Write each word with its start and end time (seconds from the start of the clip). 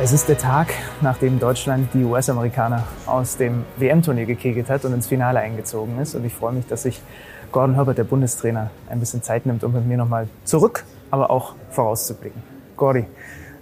Es 0.00 0.12
ist 0.12 0.28
der 0.28 0.38
Tag, 0.38 0.68
nachdem 1.00 1.40
Deutschland 1.40 1.92
die 1.92 2.04
US-Amerikaner 2.04 2.84
aus 3.04 3.36
dem 3.36 3.64
WM-Turnier 3.78 4.26
gekegelt 4.26 4.70
hat 4.70 4.84
und 4.84 4.92
ins 4.92 5.08
Finale 5.08 5.40
eingezogen 5.40 5.98
ist. 5.98 6.14
Und 6.14 6.24
ich 6.24 6.32
freue 6.32 6.52
mich, 6.52 6.68
dass 6.68 6.84
sich 6.84 7.02
Gordon 7.50 7.74
Herbert, 7.74 7.98
der 7.98 8.04
Bundestrainer, 8.04 8.70
ein 8.88 9.00
bisschen 9.00 9.24
Zeit 9.24 9.44
nimmt, 9.44 9.64
um 9.64 9.72
mit 9.72 9.88
mir 9.88 9.96
nochmal 9.96 10.28
zurück, 10.44 10.84
aber 11.10 11.30
auch 11.30 11.56
vorauszublicken. 11.70 12.40
Gordy, 12.76 13.06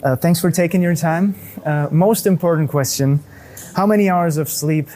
uh, 0.05 0.15
thanks 0.17 0.39
for 0.39 0.53
taking 0.53 0.87
your 0.87 0.95
time. 0.95 1.35
Uh, 1.65 1.87
most 1.91 2.27
important 2.27 2.71
question, 2.71 3.21
how 3.75 3.87
many 3.87 4.11
hours 4.11 4.37
of 4.37 4.51
sleep 4.51 4.89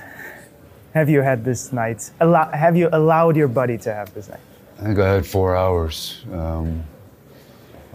have 0.94 1.10
you 1.10 1.22
had 1.22 1.42
this 1.44 1.72
night? 1.72 2.12
Allow, 2.20 2.50
have 2.52 2.76
you 2.76 2.90
allowed 2.92 3.34
your 3.34 3.48
body 3.48 3.78
to 3.78 3.94
have 3.94 4.12
this 4.12 4.28
night? 4.28 4.40
I 4.78 4.84
think 4.84 4.98
I 4.98 5.08
had 5.08 5.24
four 5.24 5.56
hours. 5.56 6.22
Um, 6.30 6.84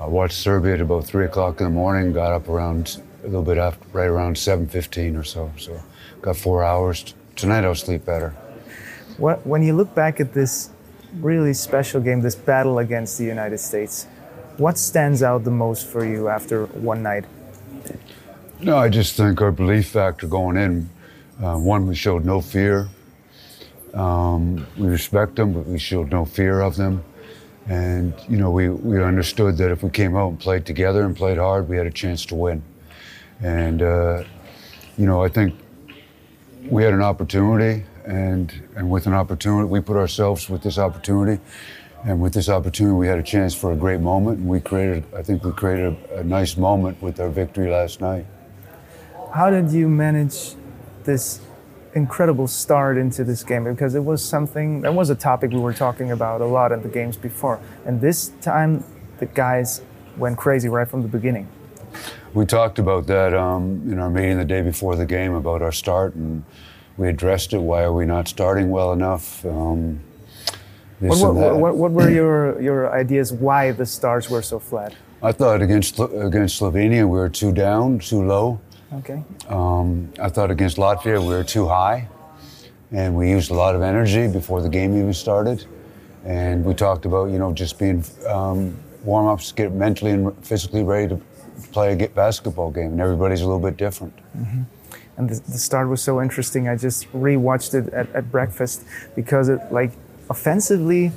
I 0.02 0.07
watched 0.07 0.38
Serbia 0.38 0.73
at 0.73 0.82
about 0.82 1.05
three 1.05 1.26
o'clock 1.26 1.62
in 1.62 1.68
the 1.68 1.73
morning. 1.73 2.12
Got 2.12 2.34
up 2.34 2.49
around 2.49 3.02
a 3.25 3.27
little 3.27 3.43
bit 3.43 3.57
after, 3.57 3.85
right 3.91 4.07
around 4.07 4.38
seven 4.38 4.67
fifteen 4.67 5.15
or 5.15 5.23
so. 5.23 5.52
So, 5.57 5.81
got 6.21 6.38
four 6.38 6.63
hours. 6.63 7.13
Tonight 7.35 7.65
I'll 7.65 7.75
sleep 7.75 8.05
better. 8.05 8.29
What, 9.17 9.45
when 9.45 9.63
you 9.63 9.73
look 9.73 9.93
back 9.95 10.20
at 10.20 10.34
this 10.34 10.70
really 11.20 11.53
special 11.53 12.01
game, 12.01 12.21
this 12.21 12.35
battle 12.35 12.79
against 12.79 13.17
the 13.17 13.25
United 13.25 13.57
States, 13.57 14.05
what 14.57 14.77
stands 14.77 15.23
out 15.23 15.43
the 15.43 15.51
most 15.51 15.88
for 15.88 16.05
you 16.05 16.27
after 16.27 16.65
one 16.65 17.01
night? 17.03 17.25
No, 18.61 18.77
I 18.77 18.89
just 18.89 19.17
think 19.17 19.41
our 19.41 19.51
belief 19.51 19.89
factor 19.89 20.27
going 20.27 20.57
in. 20.57 20.89
Uh, 21.41 21.57
one, 21.57 21.87
we 21.87 21.95
showed 21.95 22.23
no 22.23 22.39
fear. 22.41 22.87
Um, 23.93 24.65
we 24.77 24.87
respect 24.87 25.35
them, 25.35 25.53
but 25.53 25.65
we 25.65 25.77
showed 25.77 26.12
no 26.12 26.26
fear 26.26 26.62
of 26.62 26.76
them. 26.76 27.03
And, 27.67 28.13
you 28.29 28.37
know, 28.37 28.51
we, 28.51 28.70
we 28.70 29.01
understood 29.01 29.57
that 29.57 29.71
if 29.71 29.84
we 29.84 29.89
came 29.89 30.15
out 30.15 30.29
and 30.29 30.39
played 30.39 30.65
together 30.65 31.03
and 31.03 31.15
played 31.15 31.37
hard, 31.37 31.67
we 31.67 31.77
had 31.77 31.87
a 31.87 31.91
chance 31.91 32.26
to 32.27 32.35
win. 32.35 32.62
And, 33.41 33.82
uh, 33.82 34.24
you 34.98 35.05
know, 35.05 35.24
I 35.24 35.30
think 35.30 35.55
we 36.70 36.84
had 36.84 36.94
an 36.94 37.02
opportunity, 37.02 37.84
and, 38.05 38.54
and 38.76 38.90
with 38.90 39.08
an 39.08 39.14
opportunity, 39.14 39.68
we 39.68 39.82
put 39.82 39.98
ourselves 39.98 40.50
with 40.50 40.64
this 40.64 40.78
opportunity. 40.78 41.41
And 42.04 42.22
with 42.22 42.34
this 42.34 42.50
opportunity, 42.50 42.96
we 42.96 43.08
had 43.08 43.18
a 43.18 43.24
chance 43.24 43.56
for 43.56 43.72
a 43.72 43.76
great 43.76 44.00
moment, 44.00 44.40
and 44.40 44.48
we 44.48 44.60
created, 44.60 45.04
I 45.16 45.24
think 45.24 45.44
we 45.44 45.52
created 45.52 45.98
a, 46.12 46.20
a 46.20 46.24
nice 46.24 46.56
moment 46.56 47.02
with 47.02 47.20
our 47.20 47.30
victory 47.30 47.70
last 47.70 48.00
night. 48.00 48.26
How 49.34 49.50
did 49.50 49.72
you 49.72 49.90
manage 49.90 50.56
this 51.04 51.41
incredible 51.94 52.48
start 52.48 52.98
into 52.98 53.24
this 53.24 53.44
game? 53.44 53.63
Because 53.63 53.96
it 53.96 54.04
was 54.04 54.24
something, 54.24 54.82
that 54.82 54.94
was 54.94 55.10
a 55.10 55.16
topic 55.16 55.52
we 55.52 55.60
were 55.60 55.74
talking 55.74 56.12
about 56.12 56.41
a 56.41 56.46
lot 56.46 56.72
in 56.72 56.84
the 56.84 56.90
games 56.90 57.18
before. 57.18 57.60
And 57.86 58.00
this 58.00 58.30
time, 58.40 58.84
the 59.18 59.26
guys 59.26 59.82
went 60.16 60.38
crazy 60.38 60.70
right 60.70 60.88
from 60.88 61.02
the 61.02 61.08
beginning. 61.08 61.48
We 62.36 62.46
talked 62.46 62.80
about 62.80 63.08
that 63.08 63.34
um, 63.34 63.82
in 63.90 63.98
our 63.98 64.09
meeting 64.09 64.38
the 64.38 64.44
day 64.44 64.62
before 64.62 64.97
the 64.97 65.06
game 65.06 65.34
about 65.34 65.62
our 65.62 65.72
start, 65.72 66.16
and 66.16 66.44
we 66.97 67.08
addressed 67.08 67.53
it. 67.53 67.59
Why 67.59 67.84
are 67.84 67.94
we 67.94 68.06
not 68.06 68.28
starting 68.28 68.69
well 68.69 68.91
enough? 68.91 69.46
Um, 69.46 70.02
What, 71.00 71.34
what, 71.34 71.58
what, 71.58 71.78
what 71.78 71.91
were 71.91 72.09
your, 72.09 72.62
your 72.62 72.94
ideas 72.94 73.31
why 73.31 73.72
the 73.72 73.86
starts 73.86 74.30
were 74.30 74.41
so 74.41 74.59
flat? 74.59 74.94
I 75.24 75.31
thought 75.31 75.62
against 75.62 75.97
against 76.00 76.59
Slovenia 76.59 77.03
we 77.03 77.18
were 77.18 77.30
too 77.30 77.53
down, 77.53 78.00
too 78.00 78.22
low. 78.24 78.59
Okay. 78.94 79.24
Um, 79.47 80.12
I 80.19 80.28
thought 80.30 80.52
against 80.52 80.75
Latvia 80.75 81.22
we 81.22 81.34
were 81.34 81.44
too 81.44 81.68
high, 81.68 82.09
and 82.91 83.16
we 83.16 83.30
used 83.30 83.50
a 83.50 83.53
lot 83.53 83.75
of 83.75 83.81
energy 83.81 84.28
before 84.28 84.62
the 84.62 84.69
game 84.69 84.97
even 84.97 85.13
started. 85.13 85.66
And 86.25 86.66
we 86.66 86.74
talked 86.74 87.06
about 87.06 87.30
you 87.31 87.40
know 87.40 87.53
just 87.53 87.80
being 87.80 88.03
um, 88.28 88.78
warm 89.03 89.28
ups, 89.28 89.53
get 89.53 89.72
mentally 89.72 90.12
and 90.12 90.34
physically 90.46 90.84
ready 90.84 91.08
to 91.08 91.22
play 91.72 91.94
a 91.94 91.95
get 91.95 92.16
basketball 92.16 92.72
game, 92.72 92.91
and 92.94 93.01
everybody's 93.01 93.41
a 93.41 93.45
little 93.45 93.59
bit 93.59 93.78
different. 93.78 94.13
and 95.17 95.29
the, 95.29 95.39
the 95.51 95.57
start 95.57 95.89
was 95.89 96.01
so 96.01 96.21
interesting. 96.21 96.67
I 96.67 96.75
just 96.75 97.11
rewatched 97.13 97.73
it 97.73 97.93
at, 97.93 98.09
at 98.13 98.31
breakfast 98.31 98.83
because 99.16 99.49
it 99.49 99.59
like 99.71 99.91
offensively, 100.29 101.11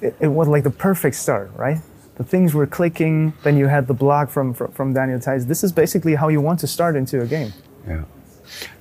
it, 0.00 0.14
it 0.20 0.28
was 0.28 0.48
like 0.48 0.64
the 0.64 0.70
perfect 0.70 1.16
start, 1.16 1.50
right? 1.56 1.78
The 2.16 2.24
things 2.24 2.54
were 2.54 2.66
clicking. 2.66 3.32
Then 3.42 3.56
you 3.56 3.66
had 3.68 3.86
the 3.86 3.94
block 3.94 4.30
from 4.30 4.54
from, 4.54 4.72
from 4.72 4.92
Daniel 4.92 5.18
Theis. 5.18 5.46
This 5.46 5.64
is 5.64 5.72
basically 5.72 6.14
how 6.14 6.28
you 6.28 6.40
want 6.40 6.60
to 6.60 6.66
start 6.66 6.96
into 6.96 7.22
a 7.22 7.26
game. 7.26 7.52
Yeah. 7.86 8.04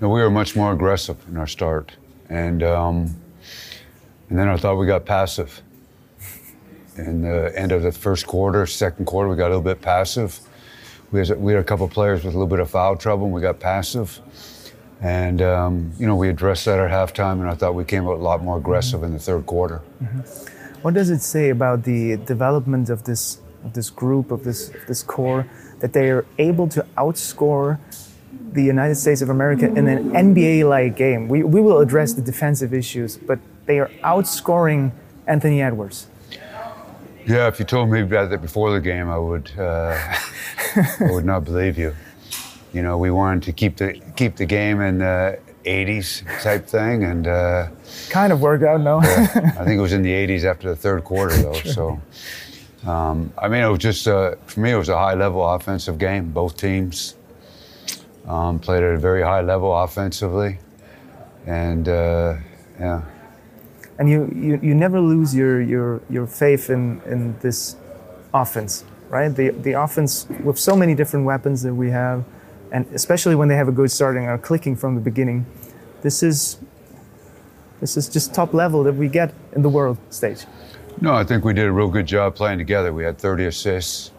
No, 0.01 0.09
we 0.09 0.21
were 0.21 0.29
much 0.29 0.55
more 0.55 0.73
aggressive 0.73 1.17
in 1.29 1.37
our 1.37 1.47
start, 1.47 1.93
and 2.29 2.61
um, 2.61 3.15
and 4.29 4.37
then 4.37 4.47
I 4.47 4.57
thought 4.57 4.75
we 4.75 4.85
got 4.85 5.05
passive. 5.05 5.61
In 6.97 7.21
the 7.21 7.53
end 7.55 7.71
of 7.71 7.83
the 7.83 7.91
first 7.91 8.27
quarter, 8.27 8.65
second 8.65 9.05
quarter, 9.05 9.29
we 9.29 9.35
got 9.35 9.45
a 9.45 9.55
little 9.55 9.61
bit 9.61 9.81
passive. 9.81 10.39
We 11.11 11.25
had, 11.25 11.39
we 11.39 11.53
had 11.53 11.61
a 11.61 11.63
couple 11.63 11.87
players 11.87 12.23
with 12.23 12.33
a 12.33 12.37
little 12.37 12.49
bit 12.49 12.59
of 12.59 12.69
foul 12.69 12.95
trouble, 12.97 13.25
and 13.25 13.33
we 13.33 13.41
got 13.41 13.59
passive. 13.59 14.19
And 15.01 15.41
um, 15.41 15.91
you 15.97 16.05
know, 16.05 16.15
we 16.15 16.29
addressed 16.29 16.65
that 16.65 16.79
at 16.79 16.91
halftime, 16.91 17.39
and 17.41 17.49
I 17.49 17.55
thought 17.55 17.75
we 17.75 17.85
came 17.85 18.07
out 18.07 18.17
a 18.17 18.23
lot 18.23 18.43
more 18.43 18.57
aggressive 18.57 19.03
in 19.03 19.13
the 19.13 19.19
third 19.19 19.45
quarter. 19.45 19.81
What 20.83 20.93
does 20.93 21.09
it 21.09 21.21
say 21.21 21.49
about 21.49 21.83
the 21.83 22.17
development 22.17 22.89
of 22.89 23.03
this 23.03 23.39
of 23.63 23.73
this 23.73 23.89
group 23.89 24.31
of 24.31 24.43
this 24.43 24.71
this 24.87 25.01
core 25.01 25.47
that 25.79 25.93
they 25.93 26.09
are 26.11 26.25
able 26.37 26.67
to 26.69 26.85
outscore 26.97 27.79
the 28.51 28.63
United 28.63 28.95
States 28.95 29.21
of 29.21 29.29
America 29.29 29.65
in 29.65 29.87
an 29.87 30.11
NBA-like 30.11 30.95
game? 30.95 31.27
We 31.27 31.43
we 31.43 31.61
will 31.61 31.79
address 31.79 32.13
the 32.13 32.21
defensive 32.21 32.73
issues, 32.73 33.17
but 33.17 33.39
they 33.65 33.79
are 33.79 33.89
outscoring 34.03 34.91
Anthony 35.25 35.63
Edwards. 35.63 36.07
Yeah, 37.25 37.47
if 37.47 37.59
you 37.59 37.65
told 37.65 37.89
me 37.89 38.01
about 38.01 38.29
that 38.29 38.41
before 38.41 38.71
the 38.71 38.79
game, 38.81 39.09
I 39.09 39.17
would 39.17 39.51
uh, 39.57 39.97
I 40.75 41.11
would 41.11 41.25
not 41.25 41.43
believe 41.45 41.77
you. 41.77 41.95
You 42.73 42.81
know, 42.81 42.97
we 42.97 43.11
wanted 43.11 43.43
to 43.43 43.51
keep 43.51 43.77
the 43.77 43.99
keep 44.15 44.37
the 44.37 44.45
game 44.45 44.81
in 44.81 44.99
the 44.99 45.39
80s 45.65 46.23
type 46.41 46.67
thing, 46.67 47.03
and 47.03 47.27
uh, 47.27 47.67
Kind 48.09 48.33
of 48.33 48.41
worked 48.41 48.63
out, 48.63 48.81
no? 48.81 48.99
I 49.01 49.63
think 49.65 49.77
it 49.77 49.81
was 49.81 49.93
in 49.93 50.01
the 50.01 50.11
80s 50.11 50.43
after 50.45 50.69
the 50.69 50.75
third 50.75 51.03
quarter, 51.03 51.35
though. 51.37 51.53
So, 51.53 52.01
um, 52.87 53.31
I 53.37 53.47
mean, 53.47 53.63
it 53.63 53.67
was 53.67 53.79
just 53.79 54.07
uh, 54.07 54.35
for 54.45 54.59
me, 54.61 54.71
it 54.71 54.77
was 54.77 54.89
a 54.89 54.97
high 54.97 55.13
level 55.13 55.47
offensive 55.47 55.97
game. 55.97 56.31
Both 56.31 56.57
teams 56.57 57.15
um, 58.27 58.59
played 58.59 58.83
at 58.83 58.93
a 58.93 58.97
very 58.97 59.21
high 59.21 59.41
level 59.41 59.75
offensively, 59.75 60.57
and 61.45 61.87
uh, 61.87 62.37
yeah. 62.79 63.03
And 64.01 64.09
you, 64.09 64.33
you, 64.35 64.59
you 64.63 64.73
never 64.73 64.99
lose 64.99 65.35
your, 65.35 65.61
your, 65.61 66.01
your 66.09 66.25
faith 66.25 66.71
in, 66.71 66.99
in 67.05 67.37
this 67.41 67.75
offense, 68.33 68.83
right? 69.09 69.29
The, 69.29 69.49
the 69.49 69.73
offense 69.73 70.25
with 70.43 70.57
so 70.57 70.75
many 70.75 70.95
different 70.95 71.23
weapons 71.23 71.61
that 71.61 71.75
we 71.75 71.91
have, 71.91 72.25
and 72.71 72.87
especially 72.95 73.35
when 73.35 73.47
they 73.47 73.55
have 73.55 73.67
a 73.67 73.71
good 73.71 73.91
start 73.91 74.17
and 74.17 74.25
are 74.25 74.39
clicking 74.39 74.75
from 74.75 74.95
the 74.95 75.01
beginning, 75.01 75.45
this 76.01 76.23
is 76.23 76.57
this 77.79 77.95
is 77.95 78.09
just 78.09 78.33
top 78.33 78.55
level 78.55 78.83
that 78.85 78.93
we 78.93 79.07
get 79.07 79.35
in 79.53 79.61
the 79.61 79.69
world 79.69 79.99
stage. 80.09 80.45
No, 80.99 81.13
I 81.13 81.23
think 81.23 81.45
we 81.45 81.53
did 81.53 81.65
a 81.65 81.71
real 81.71 81.87
good 81.87 82.07
job 82.07 82.33
playing 82.33 82.57
together. 82.57 82.91
We 82.91 83.03
had 83.03 83.19
30 83.19 83.45
assists. 83.45 84.09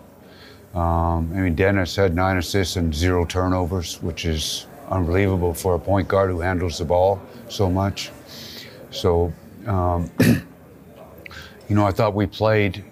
Um, 0.74 1.32
I 1.34 1.40
mean, 1.40 1.56
Dennis 1.56 1.96
had 1.96 2.14
nine 2.14 2.36
assists 2.36 2.76
and 2.76 2.94
zero 2.94 3.24
turnovers, 3.24 4.00
which 4.00 4.26
is 4.26 4.66
unbelievable 4.90 5.54
for 5.54 5.74
a 5.74 5.78
point 5.78 6.06
guard 6.06 6.30
who 6.30 6.38
handles 6.38 6.78
the 6.78 6.84
ball 6.84 7.20
so 7.48 7.68
much. 7.68 8.12
So, 8.90 9.32
um, 9.66 10.10
you 11.68 11.74
know, 11.74 11.86
I 11.86 11.90
thought 11.90 12.14
we 12.14 12.26
played 12.26 12.84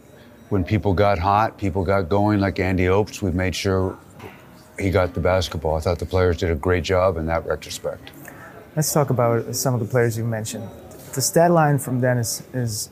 when 0.48 0.64
people 0.64 0.94
got 0.94 1.18
hot, 1.18 1.58
people 1.58 1.84
got 1.84 2.08
going, 2.08 2.40
like 2.40 2.58
Andy 2.58 2.84
Obst. 2.84 3.22
We 3.22 3.30
made 3.30 3.54
sure 3.54 3.96
he 4.78 4.90
got 4.90 5.14
the 5.14 5.20
basketball. 5.20 5.76
I 5.76 5.80
thought 5.80 5.98
the 5.98 6.06
players 6.06 6.38
did 6.38 6.50
a 6.50 6.54
great 6.54 6.84
job 6.84 7.16
in 7.16 7.26
that 7.26 7.46
retrospect. 7.46 8.10
Let's 8.76 8.92
talk 8.92 9.10
about 9.10 9.54
some 9.54 9.74
of 9.74 9.80
the 9.80 9.86
players 9.86 10.16
you 10.16 10.24
mentioned. 10.24 10.68
The 11.14 11.20
stat 11.20 11.50
line 11.50 11.78
from 11.78 12.00
Dennis 12.00 12.42
is 12.54 12.88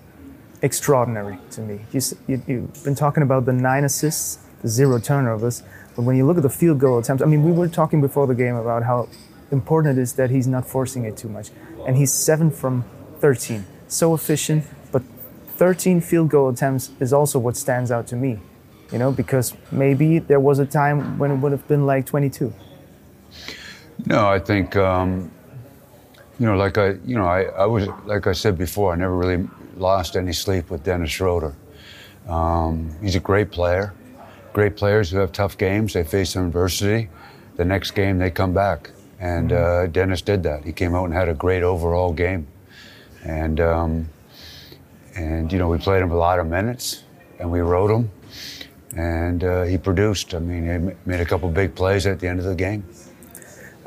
extraordinary 0.63 1.39
to 1.53 1.61
me. 1.61 1.81
You, 1.93 1.99
s- 1.99 2.15
you, 2.27 2.43
you've 2.47 2.85
been 2.85 2.95
talking 2.97 3.23
about 3.23 3.45
the 3.47 3.53
nine 3.53 3.85
assists, 3.85 4.39
the 4.61 4.69
zero 4.69 4.99
turnovers, 4.99 5.63
but 5.95 6.03
when 6.03 6.17
you 6.17 6.27
look 6.27 6.37
at 6.37 6.43
the 6.43 6.51
field 6.51 6.79
goal 6.81 6.99
attempts, 6.99 7.23
I 7.23 7.27
mean, 7.27 7.45
we 7.45 7.53
were 7.53 7.69
talking 7.69 8.01
before 8.01 8.27
the 8.27 8.35
game 8.35 8.57
about 8.57 8.83
how 8.83 9.09
important 9.51 9.99
it 9.99 10.03
is 10.03 10.15
that 10.15 10.31
he's 10.31 10.47
not 10.47 10.67
forcing 10.67 11.05
it 11.05 11.17
too 11.17 11.29
much. 11.29 11.51
And 11.87 11.97
he's 11.97 12.13
seven 12.13 12.51
from 12.51 12.85
13. 13.21 13.65
So 13.89 14.15
efficient, 14.15 14.65
but 14.93 15.03
13 15.57 16.01
field 16.01 16.29
goal 16.29 16.51
attempts 16.51 16.91
is 17.01 17.13
also 17.13 17.39
what 17.39 17.57
stands 17.57 17.91
out 17.91 18.07
to 18.09 18.17
me, 18.17 18.39
you 18.93 18.99
know, 18.99 19.11
because 19.11 19.55
maybe 19.73 20.19
there 20.19 20.41
was 20.41 20.59
a 20.59 20.67
time 20.67 21.19
when 21.19 21.31
it 21.31 21.37
would 21.37 21.53
have 21.53 21.67
been 21.67 21.87
like 21.87 22.07
22. 22.07 22.53
No, 24.07 24.29
I 24.29 24.39
think 24.39 24.77
um, 24.77 25.31
you 26.39 26.47
know, 26.47 26.57
like 26.57 26.79
I, 26.79 26.91
you 27.05 27.17
know, 27.17 27.27
I, 27.27 27.45
I 27.45 27.67
was 27.67 27.89
like 28.05 28.27
I 28.27 28.33
said 28.33 28.57
before, 28.57 28.93
I 28.93 28.97
never 28.97 29.17
really 29.17 29.49
lost 29.77 30.17
any 30.17 30.33
sleep 30.33 30.71
with 30.71 30.85
Dennis 30.85 31.11
Schroeder. 31.11 31.55
Um, 32.29 32.95
he's 33.03 33.17
a 33.17 33.21
great 33.21 33.51
player. 33.51 33.93
Great 34.53 34.77
players 34.77 35.11
who 35.11 35.19
have 35.19 35.33
tough 35.33 35.59
games, 35.59 35.93
they 35.93 36.05
face 36.05 36.31
some 36.31 36.47
adversity. 36.47 37.09
The 37.57 37.65
next 37.65 37.93
game, 37.93 38.19
they 38.19 38.31
come 38.31 38.55
back, 38.55 38.91
and 39.19 39.53
uh, 39.53 39.87
Dennis 39.89 40.23
did 40.23 40.43
that. 40.45 40.65
He 40.65 40.73
came 40.73 40.95
out 40.95 41.07
and 41.07 41.15
had 41.15 41.29
a 41.29 41.35
great 41.35 41.63
overall 41.63 42.13
game, 42.13 42.47
and 43.25 43.61
um, 43.61 44.09
and 45.15 45.53
you 45.53 45.59
know, 45.59 45.69
we 45.69 45.79
played 45.79 46.03
him 46.03 46.11
a 46.11 46.17
lot 46.17 46.39
of 46.39 46.47
minutes, 46.47 47.05
and 47.39 47.51
we 47.51 47.61
rode 47.61 47.91
him, 47.91 48.11
and 48.97 49.45
uh, 49.45 49.63
he 49.63 49.79
produced. 49.79 50.35
I 50.35 50.39
mean, 50.39 50.65
he 50.65 50.95
made 51.09 51.21
a 51.21 51.25
couple 51.25 51.49
big 51.51 51.75
plays 51.75 52.07
at 52.07 52.21
the 52.21 52.29
end 52.29 52.39
of 52.39 52.45
the 52.45 52.55
game. 52.55 52.85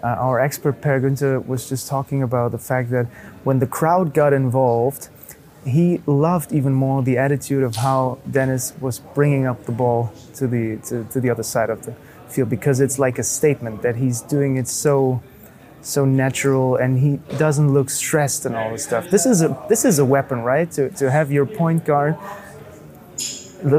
Uh, 0.04 0.08
our 0.08 0.40
expert 0.40 0.82
Per 0.82 1.00
Günther 1.00 1.46
was 1.46 1.70
just 1.70 1.88
talking 1.88 2.24
about 2.24 2.52
the 2.52 2.58
fact 2.58 2.90
that 2.90 3.06
when 3.44 3.60
the 3.60 3.68
crowd 3.68 4.16
got 4.16 4.34
involved, 4.34 5.10
he 5.66 6.02
loved 6.08 6.52
even 6.52 6.74
more 6.74 7.04
the 7.04 7.18
attitude 7.18 7.64
of 7.64 7.76
how 7.76 8.18
Dennis 8.30 8.74
was 8.82 9.00
bringing 9.00 9.46
up 9.46 9.66
the 9.66 9.72
ball 9.72 10.12
to 10.36 10.48
the 10.48 10.78
to, 10.88 11.04
to 11.12 11.22
the 11.22 11.30
other 11.30 11.44
side 11.44 11.70
of 11.70 11.86
the 11.86 11.94
field 12.28 12.50
because 12.50 12.80
it's 12.80 12.98
like 12.98 13.20
a 13.20 13.24
statement 13.24 13.82
that 13.84 13.96
he's 13.96 14.22
doing 14.22 14.58
it 14.58 14.68
so 14.68 15.22
so 15.82 16.06
natural 16.06 16.76
and 16.76 17.00
he 17.00 17.18
doesn't 17.38 17.74
look 17.74 17.90
stressed 17.90 18.46
and 18.46 18.56
all 18.56 18.72
this 18.72 18.84
stuff. 18.84 19.10
This 19.10 19.26
is 19.26 19.42
a 19.42 19.58
this 19.70 19.84
is 19.86 20.00
a 20.00 20.06
weapon, 20.06 20.42
right? 20.42 20.70
To 20.72 20.90
to 20.92 21.10
have 21.12 21.32
your 21.32 21.46
point 21.46 21.86
guard 21.86 22.16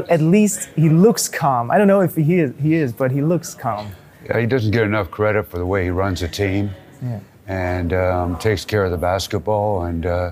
at 0.09 0.21
least 0.21 0.69
he 0.75 0.89
looks 0.89 1.27
calm. 1.27 1.69
I 1.71 1.77
don't 1.77 1.87
know 1.87 2.01
if 2.01 2.15
he 2.15 2.39
is, 2.39 2.53
he 2.61 2.75
is, 2.75 2.93
but 2.93 3.11
he 3.11 3.21
looks 3.21 3.53
calm. 3.53 3.91
Yeah, 4.25 4.39
he 4.39 4.45
doesn't 4.45 4.71
get 4.71 4.83
enough 4.83 5.11
credit 5.11 5.47
for 5.47 5.57
the 5.57 5.65
way 5.65 5.83
he 5.83 5.89
runs 5.89 6.21
a 6.21 6.27
team 6.27 6.71
Yeah. 7.01 7.19
and 7.47 7.91
um, 7.91 8.37
takes 8.37 8.63
care 8.63 8.85
of 8.85 8.91
the 8.91 8.97
basketball 8.97 9.83
and 9.83 10.05
uh, 10.05 10.31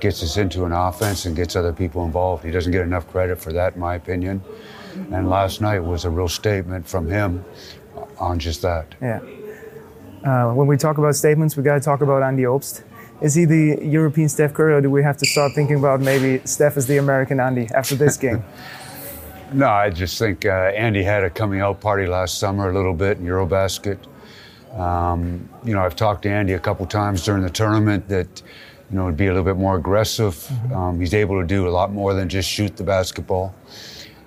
gets 0.00 0.22
us 0.22 0.36
into 0.36 0.64
an 0.64 0.72
offense 0.72 1.24
and 1.24 1.34
gets 1.34 1.56
other 1.56 1.72
people 1.72 2.04
involved. 2.04 2.44
He 2.44 2.50
doesn't 2.50 2.72
get 2.72 2.82
enough 2.82 3.08
credit 3.10 3.40
for 3.40 3.52
that, 3.52 3.74
in 3.74 3.80
my 3.80 3.94
opinion. 3.94 4.42
And 5.12 5.30
last 5.30 5.60
night 5.60 5.78
was 5.80 6.04
a 6.04 6.10
real 6.10 6.28
statement 6.28 6.86
from 6.86 7.08
him 7.08 7.44
on 8.18 8.38
just 8.38 8.60
that. 8.62 8.94
Yeah. 9.00 9.20
Uh, 10.24 10.52
when 10.52 10.66
we 10.66 10.76
talk 10.76 10.98
about 10.98 11.14
statements, 11.14 11.56
we 11.56 11.62
got 11.62 11.74
to 11.74 11.80
talk 11.80 12.02
about 12.02 12.22
Andy 12.22 12.42
Obst. 12.42 12.82
Is 13.22 13.34
he 13.34 13.44
the 13.44 13.78
European 13.82 14.28
Steph 14.28 14.54
Curry, 14.54 14.74
or 14.74 14.80
do 14.80 14.90
we 14.90 15.02
have 15.02 15.16
to 15.18 15.26
start 15.26 15.52
thinking 15.54 15.76
about 15.76 16.00
maybe 16.00 16.44
Steph 16.46 16.76
is 16.76 16.86
the 16.86 16.98
American 16.98 17.40
Andy 17.40 17.68
after 17.74 17.94
this 17.94 18.16
game? 18.24 18.42
No, 19.52 19.68
I 19.68 19.90
just 19.90 20.18
think 20.18 20.46
uh, 20.46 20.72
Andy 20.76 21.02
had 21.02 21.24
a 21.24 21.30
coming 21.30 21.60
out 21.60 21.80
party 21.80 22.06
last 22.06 22.38
summer 22.38 22.70
a 22.70 22.72
little 22.72 22.94
bit 22.94 23.18
in 23.18 23.24
Eurobasket. 23.24 23.98
Um, 24.78 25.48
you 25.64 25.74
know, 25.74 25.82
I've 25.82 25.96
talked 25.96 26.22
to 26.22 26.30
Andy 26.30 26.52
a 26.52 26.58
couple 26.58 26.86
times 26.86 27.24
during 27.24 27.42
the 27.42 27.50
tournament 27.50 28.08
that, 28.08 28.42
you 28.90 28.96
know, 28.96 29.06
would 29.06 29.16
be 29.16 29.26
a 29.26 29.30
little 29.30 29.44
bit 29.44 29.56
more 29.56 29.76
aggressive. 29.76 30.48
Um, 30.72 31.00
he's 31.00 31.14
able 31.14 31.40
to 31.40 31.46
do 31.46 31.66
a 31.66 31.70
lot 31.70 31.92
more 31.92 32.14
than 32.14 32.28
just 32.28 32.48
shoot 32.48 32.76
the 32.76 32.84
basketball. 32.84 33.54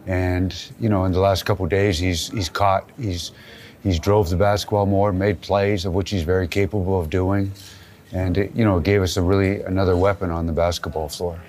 And 0.06 0.54
you 0.80 0.89
know, 0.89 1.06
in 1.06 1.13
the 1.13 1.19
last 1.19 1.46
couple 1.46 1.66
days, 1.68 1.98
he's 1.98 2.30
he's 2.30 2.50
caught, 2.50 2.89
he's 3.00 3.31
he's 3.83 4.00
drove 4.00 4.30
the 4.30 4.38
basketball 4.38 4.85
more, 4.85 5.12
made 5.12 5.41
plays 5.41 5.85
of 5.85 5.94
which 5.94 6.09
he's 6.09 6.24
very 6.24 6.47
capable 6.47 7.00
of 7.00 7.09
doing, 7.09 7.51
and 8.12 8.38
it, 8.38 8.56
you 8.56 8.65
know, 8.65 8.80
gave 8.80 9.01
us 9.01 9.18
a 9.18 9.21
really 9.21 9.62
another 9.62 9.95
weapon 9.95 10.31
on 10.31 10.47
the 10.47 10.53
basketball 10.53 11.09
floor. 11.09 11.39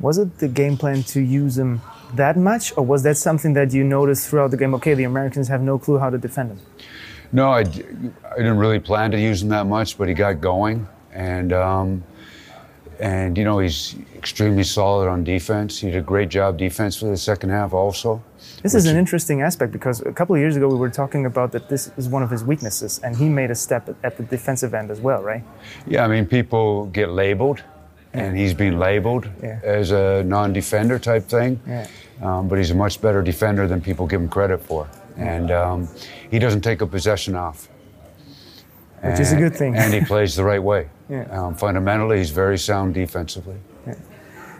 Was 0.00 0.18
it 0.18 0.38
the 0.38 0.48
game 0.48 0.76
plan 0.76 1.02
to 1.04 1.20
use 1.20 1.58
him 1.58 1.80
that 2.14 2.36
much, 2.36 2.76
or 2.76 2.84
was 2.84 3.02
that 3.02 3.16
something 3.16 3.54
that 3.54 3.72
you 3.72 3.82
noticed 3.82 4.28
throughout 4.28 4.50
the 4.50 4.56
game? 4.56 4.74
Okay, 4.74 4.94
the 4.94 5.04
Americans 5.04 5.48
have 5.48 5.62
no 5.62 5.78
clue 5.78 5.98
how 5.98 6.10
to 6.10 6.18
defend 6.18 6.52
him. 6.52 6.60
No, 7.32 7.50
I 7.50 7.64
didn't 7.64 8.58
really 8.58 8.78
plan 8.78 9.10
to 9.10 9.20
use 9.20 9.42
him 9.42 9.48
that 9.48 9.66
much, 9.66 9.98
but 9.98 10.08
he 10.08 10.14
got 10.14 10.40
going, 10.40 10.86
and 11.12 11.52
um, 11.52 12.04
and 13.00 13.38
you 13.38 13.44
know 13.44 13.58
he's 13.58 13.94
extremely 14.16 14.64
solid 14.64 15.08
on 15.08 15.24
defense. 15.24 15.78
He 15.80 15.90
did 15.90 15.98
a 15.98 16.02
great 16.02 16.28
job 16.28 16.58
defensively 16.58 17.10
the 17.10 17.16
second 17.16 17.50
half 17.50 17.72
also. 17.72 18.22
This 18.62 18.74
is 18.74 18.86
an 18.86 18.96
interesting 18.96 19.40
aspect 19.42 19.72
because 19.72 20.00
a 20.00 20.12
couple 20.12 20.34
of 20.34 20.40
years 20.40 20.56
ago 20.56 20.68
we 20.68 20.74
were 20.76 20.90
talking 20.90 21.26
about 21.26 21.52
that 21.52 21.68
this 21.68 21.90
is 21.96 22.08
one 22.08 22.22
of 22.22 22.30
his 22.30 22.42
weaknesses, 22.44 22.98
and 23.04 23.16
he 23.16 23.28
made 23.28 23.50
a 23.50 23.54
step 23.54 23.88
at 24.02 24.16
the 24.16 24.22
defensive 24.24 24.74
end 24.74 24.90
as 24.90 25.00
well, 25.00 25.22
right? 25.22 25.44
Yeah, 25.86 26.04
I 26.04 26.08
mean 26.08 26.26
people 26.26 26.86
get 26.86 27.10
labeled, 27.10 27.62
and 28.12 28.36
he's 28.36 28.54
been 28.54 28.78
labeled 28.78 29.28
Yeah. 29.42 29.60
as 29.62 29.90
a 29.92 30.24
non-defender 30.24 30.98
type 30.98 31.24
thing. 31.28 31.60
Yeah. 31.66 31.86
Um, 32.20 32.48
but 32.48 32.58
he's 32.58 32.72
a 32.72 32.74
much 32.74 33.00
better 33.00 33.22
defender 33.22 33.68
than 33.68 33.80
people 33.80 34.06
give 34.08 34.20
him 34.20 34.28
credit 34.28 34.58
for, 34.60 34.88
and 35.16 35.50
um, 35.52 35.88
he 36.30 36.40
doesn't 36.40 36.62
take 36.62 36.80
a 36.80 36.86
possession 36.86 37.36
off. 37.36 37.68
Which 39.02 39.20
is 39.20 39.32
a 39.32 39.36
good 39.36 39.54
thing. 39.54 39.76
And 39.76 39.92
he 39.94 40.00
plays 40.00 40.34
the 40.36 40.44
right 40.44 40.62
way. 40.62 40.88
Yeah. 41.10 41.22
Um, 41.30 41.54
fundamentally, 41.54 42.18
he's 42.18 42.32
very 42.32 42.58
sound 42.58 42.92
defensively. 42.92 43.56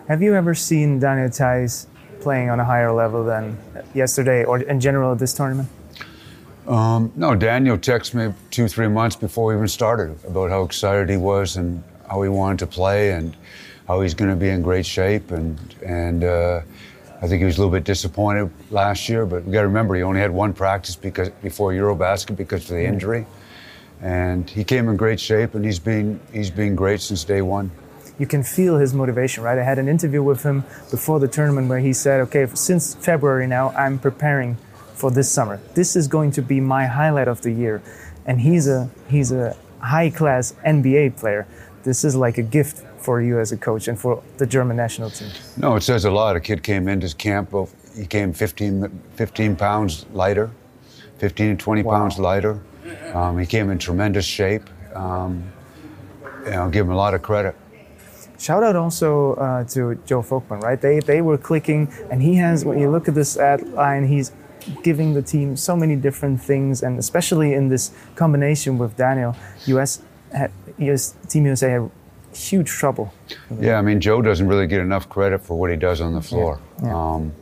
Have 0.08 0.22
you 0.22 0.34
ever 0.34 0.54
seen 0.54 0.98
Daniel 0.98 1.28
Theis 1.28 1.86
playing 2.20 2.48
on 2.48 2.58
a 2.58 2.64
higher 2.64 2.90
level 2.90 3.22
than 3.22 3.58
yesterday, 3.92 4.44
or 4.44 4.58
in 4.58 4.80
general 4.80 5.12
at 5.12 5.18
this 5.18 5.34
tournament? 5.34 5.68
Um, 6.66 7.12
no, 7.16 7.34
Daniel 7.34 7.76
texted 7.76 8.14
me 8.14 8.34
two, 8.50 8.66
three 8.66 8.88
months 8.88 9.14
before 9.14 9.46
we 9.48 9.56
even 9.56 9.68
started 9.68 10.16
about 10.26 10.48
how 10.48 10.62
excited 10.62 11.10
he 11.10 11.18
was 11.18 11.56
and 11.56 11.84
how 12.08 12.22
he 12.22 12.30
wanted 12.30 12.60
to 12.60 12.66
play 12.66 13.12
and 13.12 13.36
how 13.86 14.00
he's 14.00 14.14
going 14.14 14.30
to 14.30 14.36
be 14.36 14.48
in 14.48 14.62
great 14.62 14.86
shape. 14.86 15.30
And 15.30 15.58
and 15.84 16.24
uh, 16.24 16.62
I 17.20 17.26
think 17.26 17.40
he 17.40 17.44
was 17.44 17.58
a 17.58 17.60
little 17.60 17.72
bit 17.72 17.84
disappointed 17.84 18.50
last 18.70 19.08
year, 19.08 19.26
but 19.26 19.44
we 19.44 19.52
got 19.52 19.60
to 19.62 19.66
remember 19.66 19.94
he 19.94 20.02
only 20.02 20.20
had 20.20 20.30
one 20.30 20.52
practice 20.52 20.96
because 20.96 21.28
before 21.42 21.72
EuroBasket 21.72 22.36
because 22.36 22.62
of 22.70 22.76
the 22.76 22.84
injury. 22.84 23.26
And 24.00 24.48
he 24.48 24.62
came 24.64 24.88
in 24.88 24.96
great 24.96 25.18
shape, 25.20 25.54
and 25.54 25.64
he's 25.64 25.78
been 25.80 26.20
he's 26.32 26.50
been 26.50 26.76
great 26.76 27.00
since 27.00 27.24
day 27.24 27.42
one. 27.42 27.70
You 28.18 28.26
can 28.26 28.42
feel 28.42 28.76
his 28.78 28.94
motivation, 28.94 29.42
right? 29.44 29.58
I 29.58 29.62
had 29.62 29.78
an 29.78 29.88
interview 29.88 30.22
with 30.22 30.42
him 30.42 30.64
before 30.90 31.20
the 31.20 31.28
tournament 31.28 31.68
where 31.68 31.78
he 31.80 31.92
said, 31.92 32.20
"Okay, 32.20 32.46
since 32.54 32.94
February 32.94 33.46
now, 33.46 33.70
I'm 33.70 33.98
preparing 33.98 34.56
for 34.94 35.10
this 35.10 35.30
summer. 35.30 35.60
This 35.74 35.96
is 35.96 36.06
going 36.08 36.30
to 36.32 36.42
be 36.42 36.60
my 36.60 36.86
highlight 36.86 37.28
of 37.28 37.42
the 37.42 37.50
year." 37.50 37.80
And 38.26 38.40
he's 38.40 38.68
a 38.68 38.88
he's 39.08 39.32
a 39.32 39.56
high-class 39.80 40.54
NBA 40.64 41.16
player. 41.16 41.46
This 41.84 42.04
is 42.04 42.14
like 42.14 42.38
a 42.38 42.42
gift 42.42 42.84
for 42.98 43.22
you 43.22 43.38
as 43.40 43.52
a 43.52 43.56
coach 43.56 43.88
and 43.88 43.98
for 43.98 44.22
the 44.38 44.46
German 44.46 44.76
national 44.76 45.10
team. 45.10 45.30
No, 45.56 45.76
it 45.76 45.82
says 45.82 46.04
a 46.04 46.10
lot. 46.10 46.36
A 46.36 46.40
kid 46.40 46.62
came 46.62 46.88
into 46.88 47.14
camp, 47.16 47.54
of- 47.54 47.72
he 47.96 48.04
came 48.06 48.32
15, 48.32 48.90
15 49.14 49.56
pounds 49.56 50.04
lighter, 50.12 50.50
15 51.18 51.56
to 51.56 51.64
20 51.64 51.82
Wow. 51.82 51.94
pounds 51.94 52.18
lighter. 52.18 52.58
Um, 53.14 53.38
he 53.38 53.46
came 53.46 53.70
in 53.70 53.78
tremendous 53.78 54.24
shape. 54.24 54.68
Um, 54.94 55.52
and 56.44 56.54
I'll 56.54 56.70
give 56.70 56.86
him 56.86 56.92
a 56.92 56.96
lot 56.96 57.14
of 57.14 57.22
credit. 57.22 57.54
Shout 58.38 58.62
out 58.62 58.76
also 58.76 59.34
uh, 59.34 59.64
to 59.64 59.96
Joe 60.06 60.22
Voigtmann, 60.22 60.62
right? 60.62 60.80
They 60.80 61.00
they 61.00 61.20
were 61.20 61.38
clicking, 61.38 61.92
and 62.10 62.22
he 62.22 62.36
has. 62.36 62.64
When 62.64 62.78
you 62.78 62.88
look 62.88 63.08
at 63.08 63.14
this 63.14 63.36
ad 63.36 63.66
line, 63.72 64.06
he's 64.06 64.32
giving 64.82 65.14
the 65.14 65.22
team 65.22 65.56
so 65.56 65.74
many 65.74 65.96
different 65.96 66.40
things, 66.40 66.82
and 66.82 66.98
especially 66.98 67.54
in 67.54 67.68
this 67.68 67.90
combination 68.14 68.78
with 68.78 68.96
Daniel, 68.96 69.34
US, 69.66 70.02
had, 70.32 70.52
US 70.78 71.16
Team 71.28 71.46
USA 71.46 71.70
had 71.70 71.90
huge 72.32 72.68
trouble. 72.68 73.12
Yeah, 73.58 73.78
I 73.78 73.82
mean, 73.82 74.00
Joe 74.00 74.22
doesn't 74.22 74.46
really 74.46 74.68
get 74.68 74.80
enough 74.80 75.08
credit 75.08 75.42
for 75.42 75.58
what 75.58 75.70
he 75.70 75.76
does 75.76 76.00
on 76.00 76.14
the 76.14 76.22
floor. 76.22 76.60
yeah. 76.82 76.94
Um, 76.94 77.32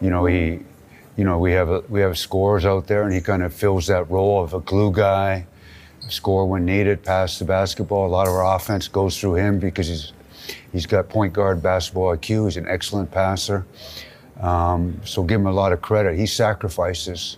you 0.00 0.10
know, 0.10 0.26
he, 0.26 0.60
you 1.16 1.24
know, 1.24 1.38
we 1.38 1.52
have 1.52 1.68
a, 1.68 1.80
we 1.88 2.00
have 2.00 2.16
scores 2.18 2.64
out 2.64 2.86
there, 2.86 3.02
and 3.02 3.12
he 3.12 3.20
kind 3.20 3.42
of 3.42 3.52
fills 3.52 3.86
that 3.88 4.10
role 4.10 4.42
of 4.42 4.54
a 4.54 4.60
glue 4.60 4.92
guy, 4.92 5.46
score 6.08 6.46
when 6.46 6.64
needed, 6.64 7.02
pass 7.02 7.38
the 7.38 7.44
basketball. 7.44 8.06
A 8.06 8.08
lot 8.08 8.26
of 8.26 8.34
our 8.34 8.56
offense 8.56 8.88
goes 8.88 9.20
through 9.20 9.34
him 9.34 9.58
because 9.58 9.88
he's 9.88 10.12
he's 10.72 10.86
got 10.86 11.08
point 11.08 11.32
guard 11.32 11.62
basketball 11.62 12.16
IQ. 12.16 12.46
He's 12.46 12.56
an 12.56 12.66
excellent 12.66 13.10
passer. 13.10 13.66
Um, 14.40 15.00
so 15.04 15.22
give 15.22 15.40
him 15.40 15.46
a 15.46 15.52
lot 15.52 15.72
of 15.72 15.82
credit. 15.82 16.18
He 16.18 16.26
sacrifices 16.26 17.36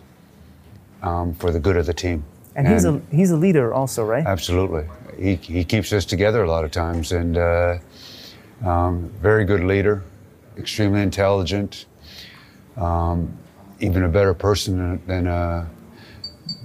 um, 1.02 1.34
for 1.34 1.50
the 1.50 1.60
good 1.60 1.76
of 1.76 1.86
the 1.86 1.94
team. 1.94 2.24
And 2.56 2.68
he's 2.68 2.84
a 2.84 3.00
he's 3.10 3.32
a 3.32 3.36
leader 3.36 3.74
also, 3.74 4.04
right? 4.04 4.24
Absolutely. 4.24 4.84
He, 5.18 5.34
he 5.36 5.64
keeps 5.64 5.92
us 5.92 6.04
together 6.04 6.42
a 6.42 6.48
lot 6.48 6.64
of 6.64 6.70
times 6.70 7.12
and 7.12 7.36
uh, 7.36 7.78
um, 8.64 9.12
very 9.20 9.44
good 9.44 9.62
leader, 9.62 10.02
extremely 10.56 11.02
intelligent, 11.02 11.86
um, 12.76 13.36
even 13.80 14.04
a 14.04 14.08
better 14.08 14.34
person 14.34 15.00
than, 15.06 15.26
a, 15.26 15.68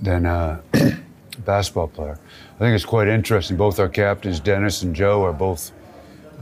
than 0.01 0.25
a 0.25 0.62
basketball 1.46 1.88
player. 1.88 2.20
I 2.56 2.60
think 2.60 2.75
it's 2.75 2.86
quite 2.86 3.08
interesting. 3.08 3.58
Both 3.58 3.80
our 3.80 3.89
captains, 3.89 4.39
Dennis 4.39 4.84
and 4.84 4.96
Joe, 4.96 5.24
are 5.24 5.34
both 5.34 5.72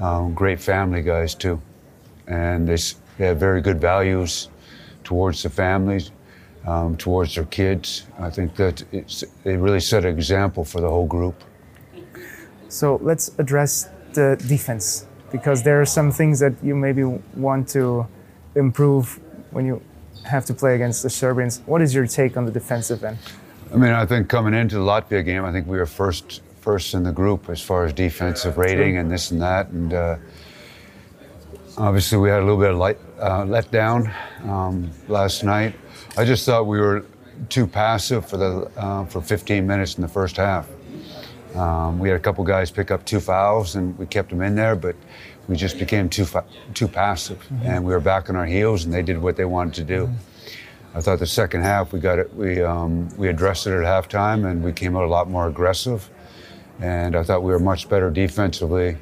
um, 0.02 0.34
great 0.34 0.60
family 0.60 1.02
guys 1.02 1.36
too. 1.36 1.62
And 2.28 2.68
they, 2.68 2.78
they 3.18 3.28
have 3.28 3.40
very 3.40 3.62
good 3.62 3.80
values 3.80 4.50
towards 5.04 5.44
the 5.44 5.50
families, 5.50 6.12
um, 6.66 6.98
towards 6.98 7.36
their 7.36 7.46
kids. 7.46 8.06
I 8.20 8.30
think 8.30 8.56
that 8.56 8.84
they 9.44 9.56
really 9.58 9.80
set 9.80 10.06
an 10.06 10.14
example 10.14 10.66
for 10.66 10.82
the 10.82 10.90
whole 10.90 11.08
group. 11.08 11.44
So 12.70 13.00
let's 13.02 13.32
address 13.38 13.90
the 14.14 14.36
defense 14.48 15.08
because 15.32 15.64
there 15.64 15.80
are 15.82 15.86
some 15.86 16.12
things 16.12 16.40
that 16.40 16.54
you 16.64 16.76
maybe 16.76 17.04
want 17.36 17.70
to 17.70 18.08
improve 18.56 19.20
when 19.52 19.66
you 19.66 19.82
have 20.26 20.46
to 20.46 20.54
play 20.54 20.76
against 20.76 21.04
the 21.04 21.10
Serbians. 21.10 21.62
What 21.66 21.82
is 21.82 21.94
your 21.94 22.08
take 22.08 22.38
on 22.38 22.46
the 22.46 22.52
defensive 22.52 23.04
end? 23.04 23.18
I 23.74 23.76
mean, 23.76 23.92
I 23.92 24.06
think 24.06 24.30
coming 24.30 24.54
into 24.54 24.76
the 24.76 24.82
Latvia 24.82 25.24
game, 25.24 25.44
I 25.44 25.52
think 25.52 25.68
we 25.68 25.78
were 25.78 25.86
first 25.86 26.42
first 26.62 26.94
in 26.94 27.04
the 27.04 27.12
group 27.14 27.50
as 27.50 27.62
far 27.62 27.86
as 27.86 27.94
defensive 27.94 28.58
rating 28.58 28.98
and 28.98 29.10
this 29.10 29.32
and 29.32 29.42
that, 29.42 29.70
and 29.70 29.94
uh, 29.94 30.18
obviously 31.78 32.18
we 32.18 32.30
had 32.30 32.40
a 32.40 32.44
little 32.44 32.60
bit 32.60 32.72
of 32.72 32.78
light 32.78 32.98
uh, 33.22 33.46
let 33.46 33.72
down 33.72 34.12
um, 34.44 34.92
last 35.08 35.44
night. 35.44 35.76
I 36.18 36.26
just 36.26 36.46
thought 36.46 36.68
we 36.68 36.80
were 36.80 37.06
too 37.50 37.68
passive 37.68 38.28
for 38.28 38.38
the 38.38 38.72
uh, 38.76 39.06
for 39.06 39.22
15 39.22 39.66
minutes 39.66 39.96
in 39.96 40.02
the 40.02 40.08
first 40.08 40.38
half. 40.38 40.68
Um, 41.56 42.00
we 42.00 42.10
had 42.10 42.18
a 42.18 42.20
couple 42.20 42.44
guys 42.44 42.70
pick 42.70 42.92
up 42.92 43.06
two 43.06 43.20
fouls, 43.20 43.76
and 43.76 43.98
we 43.98 44.06
kept 44.06 44.30
them 44.30 44.42
in 44.42 44.56
there, 44.56 44.76
but 44.76 44.96
we 45.48 45.56
just 45.56 45.80
became 45.80 46.10
too 46.10 46.25
fa- 46.25 46.46
too 46.74 46.88
passive, 46.88 47.46
and 47.63 47.86
we 47.86 47.94
were 47.94 48.00
back 48.00 48.30
on 48.30 48.36
our 48.36 48.46
heels, 48.46 48.86
and 48.86 48.94
they 48.94 49.01
did 49.01 49.22
what 49.22 49.36
they 49.38 49.46
wanted 49.46 49.74
to 49.75 49.84
do. 49.84 50.10
I 50.94 51.01
thought 51.01 51.20
the 51.20 51.27
second 51.27 51.62
half 51.62 51.94
we 51.94 52.00
got 52.00 52.20
it. 52.20 52.34
We 52.34 52.62
um, 52.62 53.10
we 53.18 53.27
addressed 53.27 53.68
it 53.68 53.72
at 53.72 53.84
halftime, 53.86 54.50
and 54.50 54.63
we 54.63 54.74
came 54.74 54.96
out 54.96 55.04
a 55.04 55.08
lot 55.08 55.30
more 55.30 55.48
aggressive. 55.48 56.10
And 56.80 57.16
I 57.16 57.24
thought 57.24 57.42
we 57.42 57.51
were 57.51 57.60
much 57.60 57.89
better 57.89 58.12
defensively 58.12 58.98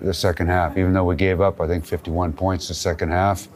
the 0.00 0.14
second 0.14 0.48
half, 0.48 0.76
even 0.76 0.92
though 0.94 1.04
we 1.04 1.14
gave 1.14 1.40
up, 1.40 1.60
I 1.60 1.66
think, 1.66 1.84
51 1.84 2.32
points 2.32 2.68
the 2.68 2.74
second 2.74 3.10
half. 3.10 3.48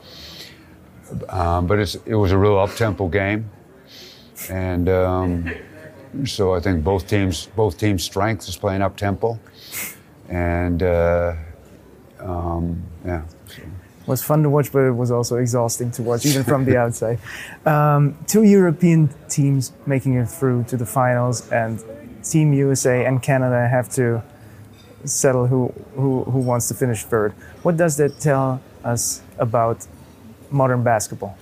Um, 1.29 1.67
but 1.67 1.79
it 2.07 2.15
was 2.15 2.33
a 2.33 2.39
real 2.39 2.59
up-tempo 2.59 3.09
game, 3.09 3.49
and 4.51 4.89
um, 4.89 5.55
so 6.25 6.55
I 6.55 6.61
think 6.61 6.83
both 6.83 7.07
teams 7.07 7.47
both 7.55 7.79
teams' 7.79 8.03
strength 8.05 8.49
is 8.49 8.57
playing 8.57 8.83
up-tempo, 8.83 9.39
and 10.29 10.83
uh, 10.83 11.35
um, 12.21 12.83
yeah. 13.05 13.23
So. 13.47 13.63
It 13.63 14.11
was 14.11 14.23
fun 14.23 14.45
to 14.45 14.51
watch, 14.51 14.71
but 14.71 14.85
it 14.85 14.93
was 14.93 15.11
also 15.11 15.37
exhausting 15.37 15.91
to 15.93 16.03
watch, 16.03 16.25
even 16.27 16.45
from 16.45 16.65
the 16.65 16.77
outside. 16.85 17.19
Um, 17.65 18.17
two 18.29 18.45
European 18.45 19.11
teams 19.29 19.73
making 19.85 20.15
it 20.15 20.27
through 20.27 20.65
to 20.69 20.77
the 20.77 20.87
finals, 20.87 21.51
and 21.51 21.83
Team 22.23 22.53
USA 22.53 23.05
and 23.05 23.21
Canada 23.21 23.67
have 23.67 23.89
to 23.95 24.23
settle 25.05 25.47
who, 25.47 25.69
who, 25.95 26.25
who 26.25 26.39
wants 26.39 26.69
to 26.69 26.75
finish 26.75 27.05
third. 27.05 27.33
What 27.63 27.77
does 27.77 27.97
that 27.97 28.21
tell 28.21 28.61
us 28.85 29.23
about 29.39 29.87
modern 30.51 30.83
basketball? 30.83 31.37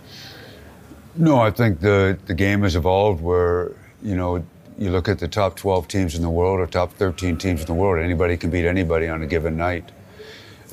No, 1.17 1.41
I 1.41 1.51
think 1.51 1.81
the, 1.81 2.19
the 2.27 2.35
game 2.35 2.63
has 2.63 2.77
evolved 2.77 3.23
where, 3.23 3.73
you 4.03 4.17
know, 4.17 4.45
you 4.79 4.91
look 4.91 5.09
at 5.09 5.19
the 5.19 5.29
top 5.29 5.57
12 5.57 5.87
teams 5.87 6.15
in 6.15 6.23
the 6.23 6.31
world 6.31 6.61
or 6.61 6.67
top 6.67 6.93
13 6.95 7.37
teams 7.37 7.61
in 7.61 7.67
the 7.67 7.75
world, 7.75 8.03
anybody 8.03 8.37
can 8.37 8.51
beat 8.51 8.67
anybody 8.67 9.07
on 9.07 9.23
a 9.23 9.27
given 9.27 9.57
night. 9.57 9.93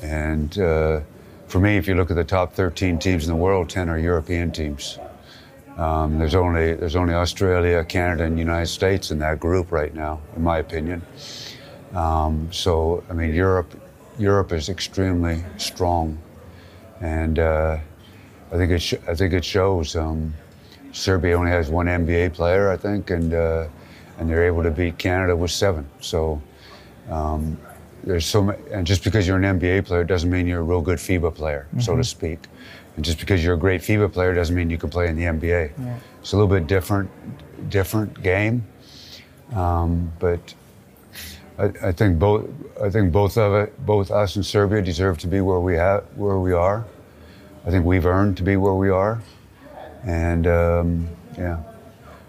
And 0.02 0.58
uh, 0.58 1.00
for 1.46 1.60
me, 1.60 1.76
if 1.76 1.86
you 1.86 1.94
look 1.94 2.10
at 2.10 2.16
the 2.16 2.24
top 2.24 2.52
13 2.52 2.98
teams 2.98 3.24
in 3.24 3.30
the 3.30 3.36
world, 3.36 3.68
10 3.68 3.88
are 3.88 3.98
European 3.98 4.50
teams. 4.50 4.98
Um, 5.76 6.18
there's 6.18 6.34
only 6.34 6.74
there's 6.74 6.96
only 6.96 7.14
Australia, 7.14 7.82
Canada, 7.84 8.24
and 8.24 8.38
United 8.38 8.66
States 8.66 9.10
in 9.10 9.18
that 9.20 9.40
group 9.40 9.72
right 9.72 9.94
now, 9.94 10.20
in 10.36 10.42
my 10.42 10.58
opinion. 10.58 11.02
Um, 11.94 12.52
so 12.52 13.02
I 13.08 13.14
mean, 13.14 13.34
Europe 13.34 13.74
Europe 14.18 14.52
is 14.52 14.68
extremely 14.68 15.42
strong, 15.56 16.18
and 17.00 17.38
uh, 17.38 17.78
I 18.52 18.56
think 18.56 18.70
it 18.70 19.02
I 19.08 19.14
think 19.14 19.32
it 19.32 19.44
shows. 19.44 19.96
Um, 19.96 20.34
Serbia 20.92 21.38
only 21.38 21.50
has 21.50 21.70
one 21.70 21.86
NBA 21.86 22.34
player, 22.34 22.70
I 22.70 22.76
think, 22.76 23.08
and 23.08 23.32
uh, 23.32 23.66
and 24.18 24.28
they're 24.28 24.44
able 24.44 24.62
to 24.62 24.70
beat 24.70 24.98
Canada 24.98 25.34
with 25.34 25.50
seven. 25.50 25.88
So 26.00 26.42
um, 27.08 27.58
there's 28.04 28.26
so 28.26 28.42
many, 28.42 28.58
and 28.70 28.86
just 28.86 29.04
because 29.04 29.26
you're 29.26 29.36
an 29.36 29.60
NBA 29.60 29.86
player 29.86 30.04
doesn't 30.04 30.30
mean 30.30 30.46
you're 30.46 30.60
a 30.60 30.64
real 30.64 30.80
good 30.80 30.98
FIBA 30.98 31.34
player, 31.34 31.66
mm-hmm. 31.68 31.80
so 31.80 31.92
to 31.92 32.00
mm-hmm. 32.00 32.02
speak. 32.02 32.38
And 32.96 33.04
just 33.04 33.18
because 33.18 33.42
you're 33.44 33.54
a 33.54 33.58
great 33.58 33.80
FIBA 33.80 34.12
player 34.12 34.34
doesn't 34.34 34.54
mean 34.54 34.68
you 34.68 34.78
can 34.78 34.90
play 34.90 35.08
in 35.08 35.16
the 35.16 35.24
NBA. 35.24 35.72
Yeah. 35.78 35.98
It's 36.20 36.32
a 36.32 36.36
little 36.36 36.54
bit 36.54 36.66
different, 36.66 37.10
different 37.70 38.22
game. 38.22 38.66
Um, 39.54 40.12
but 40.18 40.54
I, 41.58 41.72
I, 41.82 41.92
think 41.92 42.18
both, 42.18 42.48
I 42.82 42.90
think 42.90 43.12
both 43.12 43.38
of 43.38 43.54
it, 43.54 43.86
both 43.86 44.10
us 44.10 44.36
and 44.36 44.44
Serbia 44.44 44.82
deserve 44.82 45.18
to 45.18 45.26
be 45.26 45.40
where 45.40 45.60
we 45.60 45.74
have, 45.74 46.04
where 46.16 46.38
we 46.38 46.52
are. 46.52 46.84
I 47.64 47.70
think 47.70 47.84
we've 47.86 48.06
earned 48.06 48.36
to 48.38 48.42
be 48.42 48.56
where 48.56 48.74
we 48.74 48.90
are, 48.90 49.22
and 50.04 50.48
um, 50.48 51.08
yeah. 51.38 51.62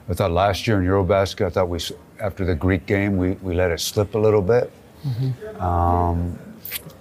I 0.07 0.13
thought 0.13 0.31
last 0.31 0.67
year 0.67 0.79
in 0.79 0.87
EuroBasket, 0.87 1.45
I 1.45 1.49
thought 1.49 1.69
we, 1.69 1.79
after 2.19 2.45
the 2.45 2.53
Greek 2.53 2.85
game, 2.85 3.17
we, 3.17 3.31
we 3.41 3.55
let 3.55 3.71
it 3.71 3.79
slip 3.79 4.13
a 4.15 4.19
little 4.19 4.41
bit. 4.41 4.71
Mm-hmm. 5.05 5.61
Um, 5.61 6.39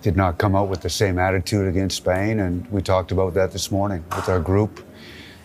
did 0.02 0.16
not 0.16 0.38
come 0.38 0.56
out 0.56 0.68
with 0.68 0.80
the 0.80 0.90
same 0.90 1.18
attitude 1.18 1.68
against 1.68 1.96
Spain, 1.96 2.40
and 2.40 2.70
we 2.70 2.82
talked 2.82 3.12
about 3.12 3.34
that 3.34 3.52
this 3.52 3.70
morning 3.70 4.04
with 4.16 4.28
our 4.28 4.40
group. 4.40 4.84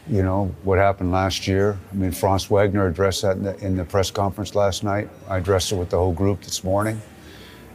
You 0.09 0.23
know 0.23 0.55
what 0.63 0.79
happened 0.79 1.11
last 1.11 1.47
year. 1.47 1.77
I 1.91 1.95
mean, 1.95 2.11
Franz 2.11 2.49
Wagner 2.49 2.87
addressed 2.87 3.21
that 3.23 3.37
in 3.37 3.43
the, 3.43 3.57
in 3.57 3.77
the 3.77 3.83
press 3.83 4.09
conference 4.09 4.55
last 4.55 4.83
night. 4.83 5.09
I 5.27 5.37
addressed 5.37 5.71
it 5.71 5.75
with 5.75 5.89
the 5.89 5.97
whole 5.97 6.13
group 6.13 6.41
this 6.41 6.63
morning, 6.63 7.01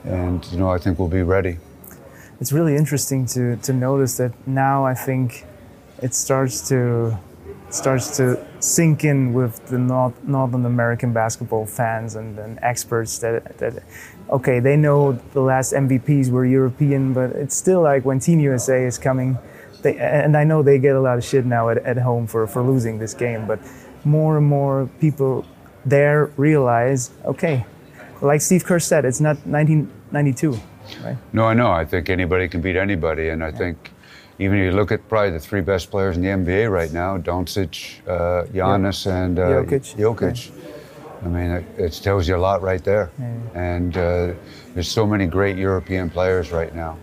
and 0.05 0.45
you 0.47 0.59
know 0.59 0.71
I 0.71 0.79
think 0.79 0.99
we'll 0.99 1.09
be 1.09 1.23
ready. 1.23 1.59
It's 2.41 2.53
really 2.53 2.75
interesting 2.75 3.27
to 3.27 3.57
to 3.57 3.73
notice 3.73 4.17
that 4.17 4.33
now. 4.47 4.85
I 4.85 4.95
think 4.95 5.45
it 6.03 6.15
starts 6.15 6.69
to 6.71 7.19
starts 7.75 8.17
to 8.19 8.45
sink 8.61 9.05
in 9.05 9.33
with 9.33 9.65
the 9.67 9.79
North, 9.79 10.23
Northern 10.25 10.67
American 10.67 11.13
basketball 11.13 11.65
fans 11.67 12.17
and, 12.17 12.39
and, 12.39 12.59
experts 12.63 13.19
that, 13.21 13.57
that, 13.59 13.83
okay, 14.31 14.61
they 14.61 14.77
know 14.77 15.13
the 15.33 15.41
last 15.41 15.73
MVPs 15.73 16.31
were 16.31 16.45
European, 16.45 17.15
but 17.15 17.31
it's 17.31 17.57
still 17.57 17.81
like 17.81 18.05
when 18.05 18.21
Team 18.21 18.41
USA 18.41 18.85
is 18.85 18.99
coming, 18.99 19.39
they, 19.81 19.97
and 19.97 20.37
I 20.37 20.45
know 20.45 20.63
they 20.63 20.79
get 20.79 20.97
a 20.97 21.01
lot 21.01 21.17
of 21.17 21.25
shit 21.25 21.47
now 21.47 21.71
at, 21.71 21.79
at 21.79 21.97
home 21.97 22.27
for, 22.27 22.47
for 22.47 22.63
losing 22.63 22.99
this 22.99 23.15
game, 23.15 23.47
but 23.47 23.59
more 24.05 24.37
and 24.37 24.47
more 24.47 24.89
people 25.01 25.45
there 25.85 26.27
realize, 26.37 27.11
okay, 27.25 27.65
like 28.21 28.41
Steve 28.41 28.65
Kerr 28.65 28.79
said, 28.79 29.05
it's 29.05 29.21
not 29.21 29.37
1992, 29.47 30.61
right? 31.03 31.17
No, 31.33 31.47
I 31.47 31.55
know. 31.55 31.73
I 31.73 31.85
think 31.85 32.11
anybody 32.11 32.49
can 32.49 32.61
beat 32.61 32.77
anybody, 32.77 33.31
and 33.31 33.43
I 33.43 33.49
yeah. 33.49 33.57
think 33.57 33.91
even 34.39 34.59
if 34.59 34.65
you 34.65 34.73
look 34.73 34.93
at 34.93 35.09
probably 35.09 35.31
the 35.31 35.41
three 35.41 35.61
best 35.61 35.91
players 35.91 36.17
in 36.17 36.23
the 36.23 36.29
NBA 36.29 36.71
right 36.71 36.93
now, 36.93 37.19
Doncic, 37.19 38.01
uh, 38.09 38.47
Giannis, 38.47 39.07
yeah. 39.07 39.17
and 39.17 39.39
uh, 39.39 39.43
Jokic. 39.43 39.97
Jokic. 39.97 40.51
I 41.25 41.29
mean, 41.29 41.51
it, 41.51 41.65
it, 41.79 41.93
tells 42.03 42.27
you 42.27 42.37
a 42.37 42.39
lot 42.39 42.63
right 42.63 42.83
there. 42.83 43.11
Yeah. 43.19 43.37
And 43.55 43.97
uh, 43.97 44.33
there's 44.75 44.89
so 44.89 45.07
many 45.07 45.27
great 45.27 45.57
European 45.57 46.11
players 46.11 46.51
right 46.51 46.75
now. 46.75 46.99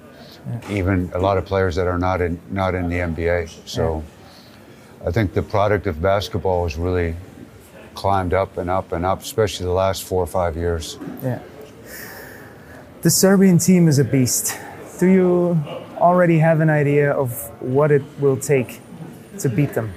Yeah. 0.45 0.71
Even 0.71 1.11
a 1.13 1.19
lot 1.19 1.37
of 1.37 1.45
players 1.45 1.75
that 1.75 1.87
are 1.87 1.99
not 1.99 2.19
in 2.19 2.39
not 2.49 2.75
in 2.75 2.89
the 2.89 2.97
NBA. 2.97 3.49
So 3.65 4.03
I 5.05 5.11
think 5.11 5.33
the 5.33 5.43
product 5.43 5.87
of 5.87 6.01
basketball 6.01 6.63
has 6.63 6.75
really 6.75 7.15
climbed 7.93 8.33
up 8.33 8.57
and 8.57 8.69
up 8.69 8.91
and 8.91 9.05
up, 9.05 9.21
especially 9.21 9.65
the 9.65 9.71
last 9.71 10.03
four 10.03 10.21
or 10.21 10.27
five 10.27 10.57
years. 10.57 10.97
Yeah. 11.23 11.39
The 13.01 13.09
Serbian 13.09 13.57
team 13.57 13.87
is 13.87 13.99
a 13.99 14.03
beast. 14.03 14.57
Do 14.99 15.07
you 15.07 15.57
already 15.99 16.39
have 16.39 16.59
an 16.61 16.69
idea 16.69 17.11
of 17.11 17.31
what 17.61 17.91
it 17.91 18.03
will 18.19 18.37
take 18.37 18.81
to 19.39 19.49
beat 19.49 19.73
them? 19.73 19.93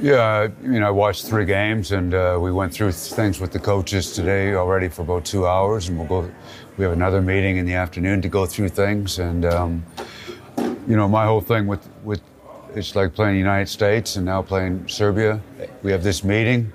Yeah, 0.00 0.48
you 0.62 0.80
know, 0.80 0.88
I 0.88 0.90
watched 0.90 1.26
three 1.26 1.44
games, 1.44 1.92
and 1.92 2.14
uh, 2.14 2.38
we 2.40 2.50
went 2.50 2.72
through 2.72 2.92
things 2.92 3.38
with 3.38 3.52
the 3.52 3.58
coaches 3.58 4.12
today 4.12 4.54
already 4.54 4.88
for 4.88 5.02
about 5.02 5.24
two 5.24 5.46
hours, 5.46 5.88
and 5.88 5.98
we'll 5.98 6.08
go. 6.08 6.30
We 6.76 6.84
have 6.84 6.92
another 6.92 7.20
meeting 7.20 7.58
in 7.58 7.66
the 7.66 7.74
afternoon 7.74 8.22
to 8.22 8.28
go 8.28 8.46
through 8.46 8.70
things, 8.70 9.18
and 9.18 9.44
um, 9.44 9.84
you 10.88 10.96
know, 10.96 11.06
my 11.06 11.26
whole 11.26 11.40
thing 11.40 11.66
with 11.66 11.88
with 12.02 12.20
it's 12.74 12.96
like 12.96 13.14
playing 13.14 13.34
the 13.34 13.38
United 13.38 13.68
States 13.68 14.16
and 14.16 14.24
now 14.24 14.40
playing 14.42 14.88
Serbia. 14.88 15.40
We 15.82 15.92
have 15.92 16.02
this 16.02 16.24
meeting. 16.24 16.72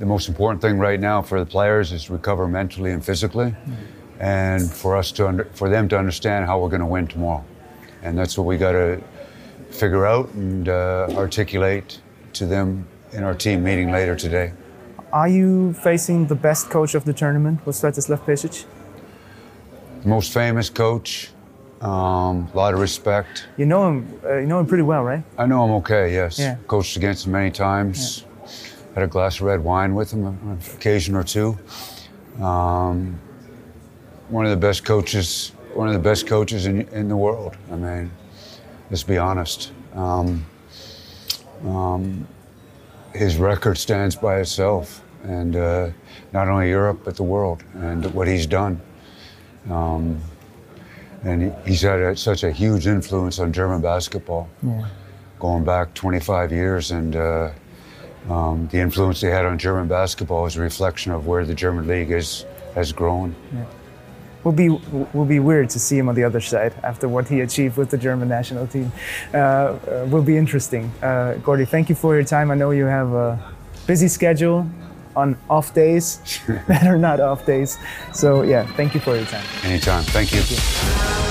The 0.00 0.06
most 0.06 0.28
important 0.28 0.60
thing 0.60 0.78
right 0.78 0.98
now 0.98 1.22
for 1.22 1.38
the 1.38 1.46
players 1.46 1.92
is 1.92 2.10
recover 2.10 2.48
mentally 2.48 2.90
and 2.90 3.04
physically. 3.04 3.50
Mm-hmm 3.50 4.03
and 4.20 4.70
for 4.70 4.96
us 4.96 5.12
to 5.12 5.28
under, 5.28 5.44
for 5.46 5.68
them 5.68 5.88
to 5.88 5.98
understand 5.98 6.46
how 6.46 6.60
we're 6.60 6.68
going 6.68 6.80
to 6.80 6.86
win 6.86 7.06
tomorrow, 7.06 7.44
and 8.02 8.16
that's 8.18 8.36
what 8.38 8.46
we 8.46 8.56
got 8.56 8.72
to 8.72 9.02
figure 9.70 10.06
out 10.06 10.32
and 10.34 10.68
uh, 10.68 11.08
articulate 11.16 12.00
to 12.32 12.46
them 12.46 12.86
in 13.12 13.24
our 13.24 13.34
team 13.34 13.62
meeting 13.62 13.90
later 13.90 14.16
today. 14.16 14.52
Are 15.12 15.28
you 15.28 15.72
facing 15.74 16.26
the 16.26 16.34
best 16.34 16.70
coach 16.70 16.94
of 16.94 17.04
the 17.04 17.12
tournament 17.12 17.64
with 17.66 17.76
Svetislav 17.76 18.18
Pešić? 18.24 18.64
Most 20.04 20.32
famous 20.32 20.68
coach. 20.68 21.30
Um, 21.80 22.48
a 22.52 22.56
lot 22.56 22.74
of 22.74 22.80
respect. 22.80 23.46
You 23.56 23.66
know 23.66 23.88
him. 23.88 24.20
Uh, 24.24 24.38
you 24.38 24.46
know 24.46 24.58
him 24.58 24.66
pretty 24.66 24.82
well, 24.82 25.04
right? 25.04 25.22
I 25.38 25.46
know 25.46 25.64
him 25.64 25.72
okay. 25.82 26.12
Yes. 26.12 26.38
Yeah. 26.38 26.56
Coached 26.66 26.96
against 26.96 27.26
him 27.26 27.32
many 27.32 27.50
times. 27.50 28.24
Yeah. 28.24 28.48
Had 28.94 29.04
a 29.04 29.06
glass 29.06 29.36
of 29.36 29.42
red 29.42 29.62
wine 29.62 29.94
with 29.94 30.12
him 30.12 30.24
on 30.24 30.58
occasion 30.74 31.14
or 31.14 31.24
two. 31.24 31.58
Um, 32.40 33.20
one 34.28 34.44
of 34.44 34.50
the 34.50 34.56
best 34.56 34.84
coaches, 34.84 35.52
one 35.74 35.88
of 35.88 35.94
the 35.94 36.00
best 36.00 36.26
coaches 36.26 36.66
in, 36.66 36.82
in 36.88 37.08
the 37.08 37.16
world. 37.16 37.56
I 37.70 37.76
mean, 37.76 38.10
let's 38.90 39.02
be 39.02 39.18
honest. 39.18 39.72
Um, 39.94 40.44
um, 41.64 42.26
his 43.14 43.36
record 43.36 43.78
stands 43.78 44.16
by 44.16 44.40
itself, 44.40 45.02
and 45.22 45.56
uh, 45.56 45.90
not 46.32 46.48
only 46.48 46.68
Europe 46.68 47.00
but 47.04 47.16
the 47.16 47.22
world, 47.22 47.62
and 47.74 48.12
what 48.14 48.26
he's 48.26 48.46
done. 48.46 48.80
Um, 49.70 50.20
and 51.22 51.54
he's 51.66 51.82
had 51.82 52.00
a, 52.00 52.16
such 52.16 52.44
a 52.44 52.50
huge 52.50 52.86
influence 52.86 53.38
on 53.38 53.52
German 53.52 53.80
basketball, 53.80 54.48
yeah. 54.62 54.86
going 55.38 55.64
back 55.64 55.94
25 55.94 56.52
years, 56.52 56.90
and 56.90 57.16
uh, 57.16 57.50
um, 58.28 58.68
the 58.68 58.78
influence 58.78 59.22
they 59.22 59.30
had 59.30 59.46
on 59.46 59.56
German 59.56 59.88
basketball 59.88 60.44
is 60.44 60.56
a 60.56 60.60
reflection 60.60 61.12
of 61.12 61.26
where 61.26 61.46
the 61.46 61.54
German 61.54 61.86
league 61.86 62.10
is 62.10 62.44
has 62.74 62.92
grown. 62.92 63.34
Yeah 63.54 63.64
will 64.44 64.52
be 64.52 64.68
will 64.68 65.24
be 65.24 65.40
weird 65.40 65.70
to 65.70 65.78
see 65.78 65.98
him 65.98 66.08
on 66.08 66.14
the 66.14 66.24
other 66.24 66.40
side 66.40 66.74
after 66.82 67.08
what 67.08 67.28
he 67.28 67.40
achieved 67.40 67.76
with 67.76 67.90
the 67.90 67.98
German 67.98 68.28
national 68.28 68.66
team. 68.66 68.92
Uh, 69.32 69.36
uh, 69.36 70.06
will 70.10 70.22
be 70.22 70.36
interesting. 70.36 70.92
Uh, 71.02 71.34
Gordy, 71.42 71.64
thank 71.64 71.88
you 71.88 71.94
for 71.94 72.14
your 72.14 72.24
time. 72.24 72.50
I 72.50 72.54
know 72.54 72.70
you 72.70 72.84
have 72.84 73.12
a 73.12 73.54
busy 73.86 74.08
schedule 74.08 74.66
on 75.16 75.36
off 75.48 75.74
days 75.74 76.20
that 76.68 76.86
are 76.86 76.98
not 76.98 77.20
off 77.20 77.46
days. 77.46 77.78
So 78.12 78.42
yeah, 78.42 78.66
thank 78.76 78.94
you 78.94 79.00
for 79.00 79.16
your 79.16 79.26
time. 79.26 79.44
Anytime. 79.62 80.04
Thank 80.04 80.32
you. 80.32 80.40
Thank 80.40 81.18
you. 81.18 81.23